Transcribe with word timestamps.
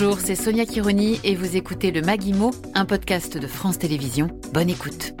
Bonjour, 0.00 0.20
c'est 0.20 0.36
Sonia 0.36 0.64
Kironi 0.64 1.18
et 1.24 1.34
vous 1.34 1.56
écoutez 1.56 1.90
le 1.90 2.02
Maguimo, 2.02 2.52
un 2.76 2.84
podcast 2.84 3.36
de 3.36 3.48
France 3.48 3.80
Télévisions. 3.80 4.28
Bonne 4.52 4.70
écoute. 4.70 5.12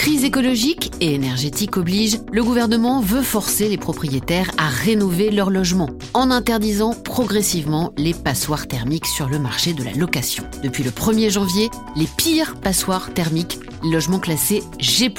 Crise 0.00 0.24
écologique 0.24 0.92
et 1.02 1.12
énergétique 1.12 1.76
oblige, 1.76 2.20
le 2.32 2.42
gouvernement 2.42 3.02
veut 3.02 3.20
forcer 3.20 3.68
les 3.68 3.76
propriétaires 3.76 4.50
à 4.56 4.66
rénover 4.66 5.30
leur 5.30 5.50
logement 5.50 5.90
en 6.14 6.30
interdisant 6.30 6.94
progressivement 6.94 7.92
les 7.98 8.14
passoires 8.14 8.66
thermiques 8.66 9.04
sur 9.04 9.28
le 9.28 9.38
marché 9.38 9.74
de 9.74 9.84
la 9.84 9.92
location. 9.92 10.42
Depuis 10.62 10.84
le 10.84 10.90
1er 10.90 11.28
janvier, 11.28 11.68
les 11.96 12.06
pires 12.16 12.54
passoires 12.54 13.12
thermiques, 13.12 13.58
les 13.84 13.90
logements 13.90 14.20
classés 14.20 14.62
G+, 14.78 15.12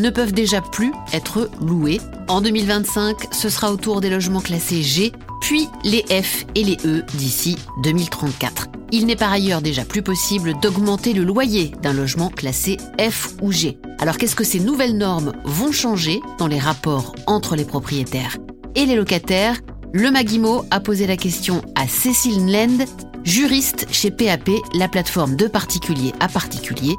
ne 0.00 0.10
peuvent 0.10 0.32
déjà 0.32 0.60
plus 0.60 0.92
être 1.12 1.48
loués. 1.60 2.00
En 2.26 2.40
2025, 2.40 3.32
ce 3.32 3.48
sera 3.48 3.70
au 3.70 3.76
tour 3.76 4.00
des 4.00 4.10
logements 4.10 4.40
classés 4.40 4.82
G, 4.82 5.12
puis 5.40 5.68
les 5.84 6.04
F 6.10 6.46
et 6.56 6.64
les 6.64 6.78
E 6.84 7.04
d'ici 7.14 7.56
2034. 7.84 8.70
Il 8.92 9.06
n'est 9.06 9.16
par 9.16 9.32
ailleurs 9.32 9.62
déjà 9.62 9.84
plus 9.84 10.02
possible 10.02 10.54
d'augmenter 10.60 11.12
le 11.12 11.24
loyer 11.24 11.72
d'un 11.82 11.92
logement 11.92 12.28
classé 12.28 12.76
F 13.00 13.34
ou 13.42 13.50
G. 13.50 13.78
Alors 13.98 14.16
qu'est-ce 14.16 14.36
que 14.36 14.44
ces 14.44 14.60
nouvelles 14.60 14.96
normes 14.96 15.32
vont 15.44 15.72
changer 15.72 16.20
dans 16.38 16.46
les 16.46 16.60
rapports 16.60 17.14
entre 17.26 17.56
les 17.56 17.64
propriétaires 17.64 18.36
et 18.76 18.86
les 18.86 18.94
locataires? 18.94 19.56
Le 19.92 20.10
Maguimo 20.12 20.64
a 20.70 20.78
posé 20.78 21.08
la 21.08 21.16
question 21.16 21.62
à 21.74 21.88
Cécile 21.88 22.44
Nlend, 22.46 22.84
juriste 23.24 23.86
chez 23.90 24.12
PAP, 24.12 24.50
la 24.74 24.86
plateforme 24.86 25.34
de 25.34 25.48
particulier 25.48 26.12
à 26.20 26.28
particulier. 26.28 26.94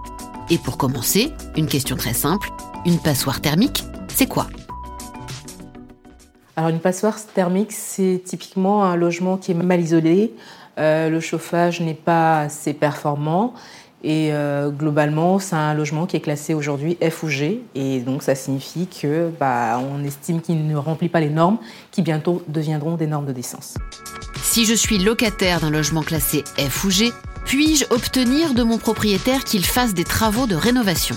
Et 0.50 0.58
pour 0.58 0.78
commencer, 0.78 1.32
une 1.56 1.68
question 1.68 1.96
très 1.96 2.14
simple, 2.14 2.50
une 2.86 3.00
passoire 3.00 3.40
thermique, 3.40 3.86
c'est 4.14 4.28
quoi? 4.28 4.48
Alors 6.58 6.70
une 6.70 6.80
passoire 6.80 7.18
thermique, 7.34 7.72
c'est 7.72 8.22
typiquement 8.26 8.84
un 8.84 8.96
logement 8.96 9.38
qui 9.38 9.52
est 9.52 9.54
mal 9.54 9.80
isolé, 9.80 10.34
euh, 10.78 11.10
le 11.10 11.20
chauffage 11.20 11.82
n'est 11.82 11.94
pas 11.94 12.42
assez 12.42 12.74
performant 12.74 13.54
et 14.04 14.30
euh, 14.32 14.70
globalement, 14.70 15.40
c'est 15.40 15.56
un 15.56 15.74
logement 15.74 16.06
qui 16.06 16.18
est 16.18 16.22
classé 16.22 16.54
aujourd'hui 16.54 16.98
F 17.02 17.24
ou 17.24 17.30
G. 17.30 17.62
Et 17.74 18.00
donc, 18.00 18.22
ça 18.22 18.36
signifie 18.36 18.88
que 18.88 19.32
bah, 19.40 19.82
on 19.92 20.04
estime 20.04 20.42
qu'il 20.42 20.68
ne 20.68 20.76
remplit 20.76 21.10
pas 21.10 21.20
les 21.20 21.30
normes 21.30 21.58
qui 21.92 22.04
bientôt 22.04 22.44
deviendront 22.48 22.96
des 22.96 23.08
normes 23.08 23.26
de 23.26 23.34
décence. 23.34 23.76
Si 24.44 24.66
je 24.66 24.76
suis 24.76 25.00
locataire 25.00 25.60
d'un 25.60 25.72
logement 25.72 26.04
classé 26.04 26.44
F 26.58 26.84
ou 26.84 26.92
G, 26.92 27.12
puis-je 27.46 27.86
obtenir 27.90 28.54
de 28.54 28.62
mon 28.62 28.78
propriétaire 28.78 29.44
qu'il 29.44 29.66
fasse 29.66 29.94
des 29.94 30.04
travaux 30.04 30.46
de 30.46 30.56
rénovation? 30.56 31.16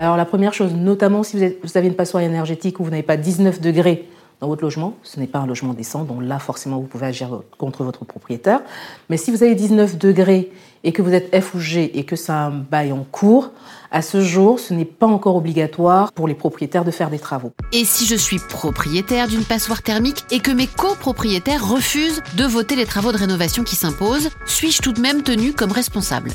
Alors, 0.00 0.16
la 0.16 0.24
première 0.24 0.54
chose, 0.54 0.74
notamment 0.74 1.22
si 1.22 1.38
vous, 1.38 1.54
vous 1.62 1.76
avez 1.76 1.86
une 1.86 1.96
passoire 1.96 2.22
énergétique 2.22 2.80
où 2.80 2.84
vous 2.84 2.90
n'avez 2.90 3.02
pas 3.02 3.16
19 3.16 3.60
degrés 3.60 4.08
dans 4.40 4.48
votre 4.48 4.62
logement. 4.62 4.94
Ce 5.02 5.18
n'est 5.18 5.26
pas 5.26 5.40
un 5.40 5.46
logement 5.46 5.74
décent, 5.74 6.04
donc 6.04 6.22
là, 6.22 6.38
forcément, 6.38 6.78
vous 6.78 6.86
pouvez 6.86 7.06
agir 7.06 7.40
contre 7.58 7.84
votre 7.84 8.04
propriétaire. 8.04 8.60
Mais 9.08 9.16
si 9.16 9.30
vous 9.30 9.42
avez 9.42 9.54
19 9.54 9.98
degrés 9.98 10.50
et 10.84 10.92
que 10.92 11.02
vous 11.02 11.12
êtes 11.12 11.34
F 11.38 11.54
ou 11.54 11.60
G 11.60 11.98
et 11.98 12.04
que 12.04 12.16
c'est 12.16 12.32
un 12.32 12.50
bail 12.50 12.92
en 12.92 13.04
cours, 13.10 13.50
à 13.90 14.02
ce 14.02 14.20
jour, 14.20 14.60
ce 14.60 14.74
n'est 14.74 14.84
pas 14.84 15.06
encore 15.06 15.36
obligatoire 15.36 16.12
pour 16.12 16.28
les 16.28 16.34
propriétaires 16.34 16.84
de 16.84 16.90
faire 16.90 17.10
des 17.10 17.18
travaux. 17.18 17.52
Et 17.72 17.84
si 17.84 18.04
je 18.06 18.14
suis 18.14 18.38
propriétaire 18.38 19.28
d'une 19.28 19.44
passoire 19.44 19.82
thermique 19.82 20.24
et 20.30 20.40
que 20.40 20.50
mes 20.50 20.66
copropriétaires 20.66 21.66
refusent 21.66 22.22
de 22.36 22.44
voter 22.44 22.76
les 22.76 22.86
travaux 22.86 23.12
de 23.12 23.18
rénovation 23.18 23.64
qui 23.64 23.76
s'imposent, 23.76 24.30
suis-je 24.46 24.82
tout 24.82 24.92
de 24.92 25.00
même 25.00 25.22
tenu 25.22 25.52
comme 25.52 25.72
responsable? 25.72 26.32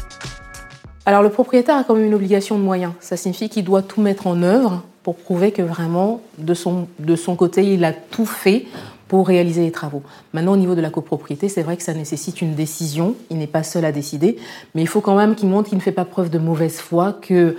Alors 1.05 1.21
le 1.21 1.29
propriétaire 1.29 1.77
a 1.77 1.83
quand 1.83 1.95
même 1.95 2.05
une 2.05 2.13
obligation 2.13 2.57
de 2.57 2.63
moyens. 2.63 2.93
Ça 2.99 3.17
signifie 3.17 3.49
qu'il 3.49 3.65
doit 3.65 3.81
tout 3.81 4.01
mettre 4.01 4.25
en 4.25 4.41
œuvre 4.41 4.83
pour 5.03 5.15
prouver 5.15 5.51
que 5.51 5.61
vraiment, 5.61 6.21
de 6.37 6.53
son, 6.53 6.87
de 6.99 7.15
son 7.15 7.35
côté, 7.35 7.73
il 7.73 7.83
a 7.83 7.93
tout 7.93 8.25
fait 8.25 8.65
pour 9.09 9.27
réaliser 9.27 9.61
les 9.61 9.71
travaux. 9.71 10.01
Maintenant, 10.33 10.53
au 10.53 10.57
niveau 10.57 10.75
de 10.75 10.81
la 10.81 10.89
copropriété, 10.89 11.49
c'est 11.49 11.61
vrai 11.61 11.77
que 11.77 11.83
ça 11.83 11.93
nécessite 11.93 12.41
une 12.41 12.55
décision. 12.55 13.15
Il 13.29 13.37
n'est 13.37 13.47
pas 13.47 13.63
seul 13.63 13.85
à 13.85 13.91
décider, 13.91 14.37
mais 14.73 14.81
il 14.81 14.87
faut 14.87 15.01
quand 15.01 15.15
même 15.15 15.35
qu'il 15.35 15.49
montre 15.49 15.69
qu'il 15.69 15.77
ne 15.77 15.83
fait 15.83 15.91
pas 15.91 16.05
preuve 16.05 16.29
de 16.29 16.39
mauvaise 16.39 16.79
foi, 16.79 17.17
que 17.21 17.55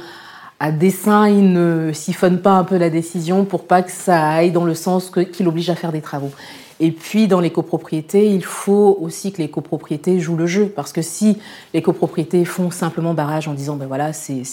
à 0.58 0.72
dessein, 0.72 1.28
il 1.28 1.52
ne 1.52 1.92
siphonne 1.92 2.40
pas 2.40 2.52
un 2.52 2.64
peu 2.64 2.78
la 2.78 2.88
décision 2.88 3.44
pour 3.44 3.64
pas 3.64 3.82
que 3.82 3.90
ça 3.90 4.30
aille 4.30 4.50
dans 4.50 4.64
le 4.64 4.74
sens 4.74 5.10
qu'il 5.10 5.46
oblige 5.46 5.68
à 5.68 5.74
faire 5.74 5.92
des 5.92 6.00
travaux. 6.00 6.30
Et 6.80 6.90
puis, 6.90 7.28
dans 7.28 7.40
les 7.40 7.50
copropriétés, 7.50 8.28
il 8.30 8.44
faut 8.44 8.98
aussi 9.00 9.32
que 9.32 9.38
les 9.40 9.48
copropriétés 9.48 10.18
jouent 10.18 10.36
le 10.36 10.46
jeu. 10.46 10.66
Parce 10.66 10.92
que 10.92 11.02
si 11.02 11.38
les 11.72 11.82
copropriétés 11.82 12.44
font 12.44 12.70
simplement 12.70 13.14
barrage 13.14 13.46
en 13.46 13.54
disant, 13.54 13.76
ben 13.76 13.86
voilà, 13.86 14.12
c'est 14.12 14.44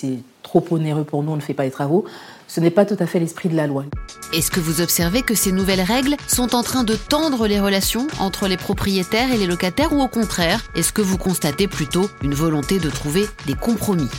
trop 0.43 0.63
onéreux 0.71 1.03
pour 1.03 1.23
nous, 1.23 1.31
on 1.31 1.35
ne 1.35 1.41
fait 1.41 1.53
pas 1.53 1.63
les 1.63 1.71
travaux, 1.71 2.05
ce 2.47 2.59
n'est 2.59 2.71
pas 2.71 2.85
tout 2.85 2.97
à 2.99 3.05
fait 3.05 3.19
l'esprit 3.19 3.49
de 3.49 3.55
la 3.55 3.67
loi. 3.67 3.85
Est-ce 4.33 4.51
que 4.51 4.59
vous 4.59 4.81
observez 4.81 5.21
que 5.21 5.35
ces 5.35 5.51
nouvelles 5.51 5.81
règles 5.81 6.15
sont 6.27 6.53
en 6.55 6.63
train 6.63 6.83
de 6.83 6.95
tendre 6.95 7.47
les 7.47 7.59
relations 7.59 8.07
entre 8.19 8.47
les 8.47 8.57
propriétaires 8.57 9.31
et 9.31 9.37
les 9.37 9.47
locataires 9.47 9.93
ou 9.93 10.01
au 10.01 10.07
contraire, 10.07 10.61
est-ce 10.75 10.91
que 10.91 11.01
vous 11.01 11.17
constatez 11.17 11.67
plutôt 11.67 12.09
une 12.21 12.33
volonté 12.33 12.79
de 12.79 12.89
trouver 12.89 13.25
des 13.47 13.55
compromis? 13.55 14.09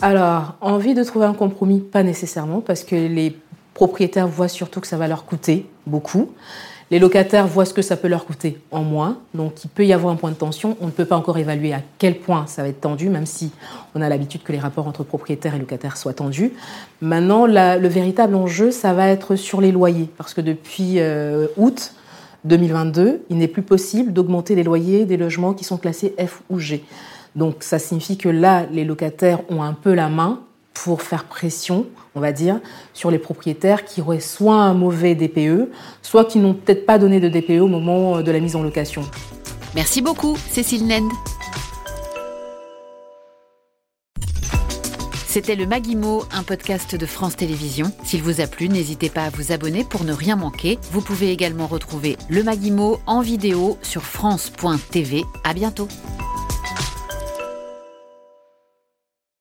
Alors, 0.00 0.54
envie 0.60 0.94
de 0.94 1.02
trouver 1.02 1.26
un 1.26 1.34
compromis, 1.34 1.80
pas 1.80 2.02
nécessairement, 2.02 2.60
parce 2.60 2.84
que 2.84 2.94
les 2.94 3.36
propriétaires 3.74 4.28
voient 4.28 4.48
surtout 4.48 4.80
que 4.80 4.86
ça 4.86 4.96
va 4.96 5.08
leur 5.08 5.24
coûter 5.24 5.66
beaucoup. 5.86 6.32
Les 6.90 6.98
locataires 6.98 7.46
voient 7.46 7.66
ce 7.66 7.74
que 7.74 7.82
ça 7.82 7.96
peut 7.98 8.08
leur 8.08 8.24
coûter 8.24 8.58
en 8.70 8.82
moins, 8.82 9.18
donc 9.34 9.62
il 9.62 9.68
peut 9.68 9.84
y 9.84 9.92
avoir 9.92 10.12
un 10.12 10.16
point 10.16 10.30
de 10.30 10.36
tension. 10.36 10.76
On 10.80 10.86
ne 10.86 10.90
peut 10.90 11.04
pas 11.04 11.16
encore 11.16 11.36
évaluer 11.36 11.74
à 11.74 11.82
quel 11.98 12.18
point 12.18 12.46
ça 12.46 12.62
va 12.62 12.68
être 12.68 12.80
tendu, 12.80 13.10
même 13.10 13.26
si 13.26 13.50
on 13.94 14.00
a 14.00 14.08
l'habitude 14.08 14.42
que 14.42 14.52
les 14.52 14.58
rapports 14.58 14.86
entre 14.86 15.04
propriétaires 15.04 15.54
et 15.54 15.58
locataires 15.58 15.98
soient 15.98 16.14
tendus. 16.14 16.52
Maintenant, 17.02 17.46
le 17.46 17.88
véritable 17.88 18.34
enjeu, 18.34 18.70
ça 18.70 18.94
va 18.94 19.08
être 19.08 19.36
sur 19.36 19.60
les 19.60 19.70
loyers, 19.70 20.08
parce 20.16 20.32
que 20.32 20.40
depuis 20.40 20.94
euh, 20.98 21.46
août 21.58 21.92
2022, 22.44 23.24
il 23.28 23.36
n'est 23.36 23.48
plus 23.48 23.62
possible 23.62 24.14
d'augmenter 24.14 24.54
les 24.54 24.62
loyers 24.62 25.04
des 25.04 25.18
logements 25.18 25.52
qui 25.52 25.64
sont 25.64 25.76
classés 25.76 26.14
F 26.18 26.40
ou 26.48 26.58
G. 26.58 26.84
Donc 27.36 27.56
ça 27.60 27.78
signifie 27.78 28.16
que 28.16 28.30
là, 28.30 28.64
les 28.72 28.84
locataires 28.84 29.40
ont 29.50 29.62
un 29.62 29.74
peu 29.74 29.92
la 29.92 30.08
main 30.08 30.40
pour 30.84 31.02
faire 31.02 31.24
pression, 31.24 31.86
on 32.14 32.20
va 32.20 32.32
dire, 32.32 32.60
sur 32.94 33.10
les 33.10 33.18
propriétaires 33.18 33.84
qui 33.84 34.00
auraient 34.00 34.20
soit 34.20 34.56
un 34.56 34.74
mauvais 34.74 35.14
DPE, 35.14 35.70
soit 36.02 36.24
qui 36.24 36.38
n'ont 36.38 36.54
peut-être 36.54 36.86
pas 36.86 36.98
donné 36.98 37.20
de 37.20 37.28
DPE 37.28 37.60
au 37.60 37.68
moment 37.68 38.22
de 38.22 38.30
la 38.30 38.40
mise 38.40 38.56
en 38.56 38.62
location. 38.62 39.02
Merci 39.74 40.02
beaucoup, 40.02 40.36
Cécile 40.50 40.86
Nend. 40.86 41.10
C'était 45.26 45.56
le 45.56 45.66
Maguimo, 45.66 46.24
un 46.32 46.42
podcast 46.42 46.96
de 46.96 47.06
France 47.06 47.36
Télévisions. 47.36 47.92
S'il 48.02 48.22
vous 48.22 48.40
a 48.40 48.46
plu, 48.46 48.68
n'hésitez 48.68 49.10
pas 49.10 49.24
à 49.24 49.30
vous 49.30 49.52
abonner 49.52 49.84
pour 49.84 50.04
ne 50.04 50.12
rien 50.12 50.36
manquer. 50.36 50.78
Vous 50.90 51.02
pouvez 51.02 51.30
également 51.30 51.66
retrouver 51.66 52.16
le 52.30 52.42
Maguimo 52.42 52.98
en 53.06 53.20
vidéo 53.20 53.76
sur 53.82 54.02
France.tv. 54.02 55.24
À 55.44 55.52
bientôt. 55.52 55.86